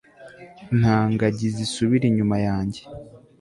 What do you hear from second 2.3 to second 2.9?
yanjye